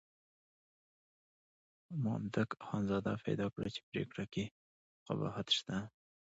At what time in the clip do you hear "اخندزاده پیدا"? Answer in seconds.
2.63-3.47